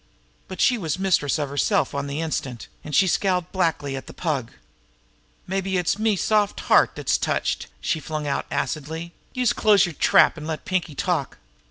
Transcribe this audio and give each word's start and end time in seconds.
But 0.47 0.59
she 0.59 0.79
was 0.79 0.97
mistress 0.97 1.37
of 1.37 1.49
herself 1.49 1.93
on 1.93 2.07
the 2.07 2.21
instant, 2.21 2.67
and 2.83 2.95
she 2.95 3.05
scowled 3.05 3.51
blackly 3.51 3.95
at 3.95 4.07
the 4.07 4.15
Pug. 4.15 4.49
"Mabbe 5.47 5.75
it's 5.77 5.99
me 5.99 6.15
soft 6.15 6.61
heart 6.61 6.95
dat's 6.95 7.19
touched!" 7.19 7.67
she 7.79 7.99
flung 7.99 8.25
out 8.25 8.47
acidly. 8.49 9.13
"Youse 9.35 9.53
close 9.53 9.85
yer 9.85 9.91
trap, 9.91 10.39
an' 10.39 10.47
let 10.47 10.65
Pinkie 10.65 10.95
talk!" 10.95 11.37